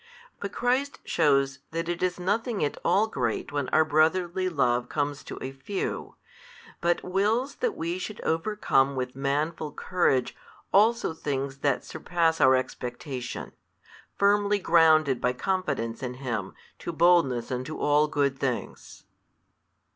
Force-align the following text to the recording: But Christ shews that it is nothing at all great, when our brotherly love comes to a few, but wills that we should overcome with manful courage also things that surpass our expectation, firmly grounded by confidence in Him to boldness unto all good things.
But 0.39 0.51
Christ 0.51 0.97
shews 1.05 1.59
that 1.69 1.87
it 1.87 2.01
is 2.01 2.19
nothing 2.19 2.65
at 2.65 2.75
all 2.83 3.05
great, 3.05 3.51
when 3.51 3.69
our 3.69 3.85
brotherly 3.85 4.49
love 4.49 4.89
comes 4.89 5.23
to 5.25 5.37
a 5.43 5.51
few, 5.51 6.15
but 6.81 7.03
wills 7.03 7.57
that 7.57 7.77
we 7.77 7.99
should 7.99 8.19
overcome 8.21 8.95
with 8.95 9.15
manful 9.15 9.71
courage 9.71 10.35
also 10.73 11.13
things 11.13 11.59
that 11.59 11.85
surpass 11.85 12.41
our 12.41 12.55
expectation, 12.55 13.51
firmly 14.17 14.57
grounded 14.57 15.21
by 15.21 15.33
confidence 15.33 16.01
in 16.01 16.15
Him 16.15 16.55
to 16.79 16.91
boldness 16.91 17.51
unto 17.51 17.77
all 17.77 18.07
good 18.07 18.39
things. 18.39 19.03